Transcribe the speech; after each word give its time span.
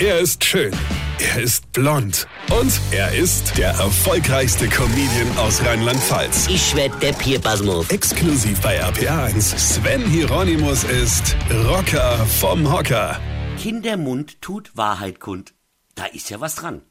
Er 0.00 0.18
ist 0.18 0.42
schön. 0.42 0.72
Er 1.20 1.40
ist 1.40 1.70
blond. 1.72 2.26
Und 2.50 2.80
er 2.90 3.14
ist 3.14 3.56
der 3.56 3.68
erfolgreichste 3.68 4.66
Comedian 4.66 5.38
aus 5.38 5.64
Rheinland-Pfalz. 5.64 6.48
Ich 6.48 6.74
werd 6.74 7.00
der 7.00 7.12
Pierpasmus. 7.12 7.88
Exklusiv 7.90 8.60
bei 8.60 8.82
RPA1. 8.82 9.56
Sven 9.56 10.04
Hieronymus 10.04 10.82
ist 10.82 11.36
Rocker 11.68 12.26
vom 12.26 12.72
Hocker. 12.72 13.20
Kindermund 13.56 14.42
tut 14.42 14.76
Wahrheit 14.76 15.20
kund. 15.20 15.54
Da 15.94 16.06
ist 16.06 16.28
ja 16.28 16.40
was 16.40 16.56
dran. 16.56 16.82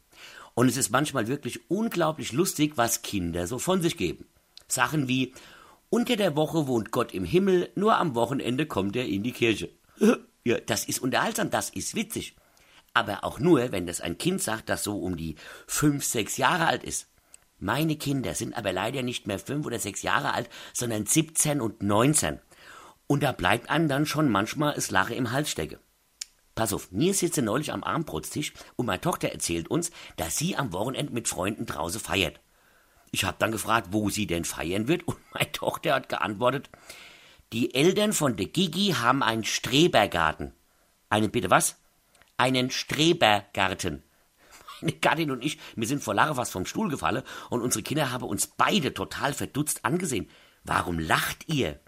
Und 0.53 0.69
es 0.69 0.77
ist 0.77 0.89
manchmal 0.89 1.27
wirklich 1.27 1.69
unglaublich 1.69 2.31
lustig, 2.31 2.77
was 2.77 3.01
Kinder 3.01 3.47
so 3.47 3.59
von 3.59 3.81
sich 3.81 3.97
geben. 3.97 4.27
Sachen 4.69 5.09
wie, 5.09 5.33
unter 5.89 6.15
der 6.15 6.37
Woche 6.37 6.67
wohnt 6.67 6.91
Gott 6.91 7.13
im 7.13 7.25
Himmel, 7.25 7.69
nur 7.75 7.97
am 7.97 8.15
Wochenende 8.15 8.65
kommt 8.65 8.95
er 8.95 9.05
in 9.05 9.23
die 9.23 9.33
Kirche. 9.33 9.69
Ja, 10.45 10.59
das 10.59 10.83
ist 10.83 10.99
unterhaltsam, 11.01 11.51
das 11.51 11.69
ist 11.69 11.95
witzig. 11.95 12.35
Aber 12.93 13.23
auch 13.23 13.39
nur, 13.39 13.71
wenn 13.71 13.87
das 13.87 14.01
ein 14.01 14.17
Kind 14.17 14.41
sagt, 14.41 14.69
das 14.69 14.83
so 14.83 14.99
um 14.99 15.17
die 15.17 15.35
fünf, 15.67 16.03
sechs 16.03 16.37
Jahre 16.37 16.67
alt 16.67 16.83
ist. 16.83 17.07
Meine 17.59 17.95
Kinder 17.95 18.35
sind 18.35 18.55
aber 18.55 18.73
leider 18.73 19.03
nicht 19.03 19.25
mehr 19.25 19.39
fünf 19.39 19.65
oder 19.65 19.79
sechs 19.79 20.01
Jahre 20.01 20.33
alt, 20.33 20.49
sondern 20.73 21.05
17 21.05 21.61
und 21.61 21.81
19. 21.81 22.39
Und 23.07 23.23
da 23.23 23.31
bleibt 23.31 23.69
einem 23.69 23.87
dann 23.87 24.05
schon 24.05 24.29
manchmal 24.29 24.73
es 24.75 24.91
Lache 24.91 25.15
im 25.15 25.31
Hals 25.31 25.49
stecke. 25.49 25.79
Pass 26.55 26.73
auf, 26.73 26.91
mir 26.91 27.13
sitze 27.13 27.41
neulich 27.41 27.71
am 27.71 27.83
Armbrotstisch 27.83 28.53
und 28.75 28.85
meine 28.85 29.01
Tochter 29.01 29.29
erzählt 29.29 29.69
uns, 29.69 29.91
dass 30.17 30.37
sie 30.37 30.55
am 30.55 30.71
Wochenende 30.71 31.13
mit 31.13 31.27
Freunden 31.27 31.65
draußen 31.65 31.99
feiert. 31.99 32.39
Ich 33.11 33.25
hab 33.25 33.39
dann 33.39 33.51
gefragt, 33.51 33.89
wo 33.91 34.09
sie 34.09 34.27
denn 34.27 34.45
feiern 34.45 34.87
wird, 34.87 35.07
und 35.07 35.17
meine 35.33 35.51
Tochter 35.51 35.95
hat 35.95 36.09
geantwortet, 36.09 36.69
die 37.53 37.73
Eltern 37.73 38.13
von 38.13 38.35
der 38.35 38.47
Gigi 38.47 38.95
haben 38.99 39.23
einen 39.23 39.43
Strebergarten. 39.43 40.53
Einen 41.09 41.31
bitte 41.31 41.49
was? 41.49 41.77
Einen 42.37 42.71
Strebergarten. 42.71 44.03
Meine 44.81 44.97
Gattin 44.97 45.31
und 45.31 45.43
ich, 45.43 45.59
wir 45.75 45.87
sind 45.87 46.03
vor 46.03 46.13
Lache 46.13 46.35
fast 46.35 46.51
vom 46.51 46.65
Stuhl 46.65 46.89
gefallen 46.89 47.23
und 47.49 47.61
unsere 47.61 47.83
Kinder 47.83 48.11
haben 48.11 48.25
uns 48.25 48.47
beide 48.47 48.93
total 48.93 49.33
verdutzt 49.33 49.85
angesehen. 49.85 50.29
Warum 50.63 50.99
lacht 50.99 51.47
ihr? 51.47 51.79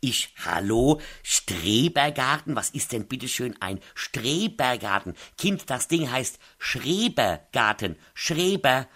Ich, 0.00 0.34
hallo, 0.44 1.00
Strebergarten? 1.22 2.56
Was 2.56 2.70
ist 2.70 2.90
denn 2.90 3.06
bitteschön 3.06 3.54
ein 3.60 3.78
Strebergarten? 3.94 5.14
Kind, 5.38 5.70
das 5.70 5.86
Ding 5.86 6.10
heißt 6.10 6.40
Schrebergarten. 6.58 7.96
Schreber. 8.12 8.88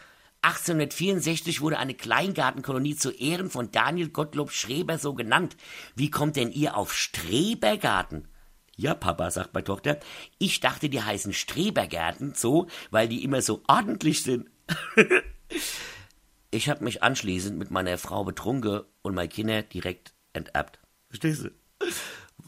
1864 0.43 1.61
wurde 1.61 1.79
eine 1.79 1.95
Kleingartenkolonie 1.95 2.97
zu 2.97 3.11
Ehren 3.11 3.51
von 3.51 3.71
Daniel 3.71 4.09
Gottlob 4.09 4.51
Schreber 4.51 4.99
so 4.99 5.15
genannt. 5.15 5.57
Wie 5.95 6.11
kommt 6.11 6.35
denn 6.37 6.51
ihr 6.51 6.77
auf 6.77 6.93
Strebergarten? 6.93 8.29
Ja, 8.77 8.95
Papa, 8.95 9.31
sagt 9.31 9.55
meine 9.55 9.65
Tochter, 9.65 9.99
ich 10.39 10.61
dachte, 10.61 10.91
die 10.91 11.03
heißen 11.03 11.33
Strebergärten 11.33 12.35
so, 12.35 12.67
weil 12.91 13.09
die 13.09 13.25
immer 13.25 13.41
so 13.41 13.63
ordentlich 13.67 14.23
sind. 14.23 14.51
ich 16.51 16.69
habe 16.69 16.85
mich 16.85 17.03
anschließend 17.03 17.59
mit 17.59 17.71
meiner 17.71 17.97
Frau 17.97 18.25
betrunken 18.25 18.83
und 19.01 19.15
meine 19.15 19.29
Kinder 19.29 19.63
direkt 19.63 20.13
enterbt. 20.35 20.79
Verstehst 21.09 21.45
du? 21.45 21.51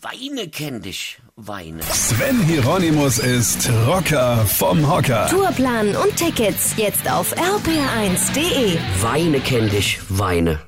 Weine 0.00 0.48
kenn 0.48 0.82
dich, 0.82 1.18
Weine. 1.34 1.82
Sven 1.82 2.40
Hieronymus 2.42 3.18
ist 3.18 3.68
Rocker 3.86 4.44
vom 4.46 4.88
Hocker. 4.88 5.28
Tourplan 5.28 5.96
und 5.96 6.14
Tickets 6.14 6.74
jetzt 6.76 7.10
auf 7.10 7.34
rpr1.de. 7.36 8.78
Weine 9.00 9.40
kenn 9.40 9.70
dich, 9.70 9.98
Weine. 10.10 10.67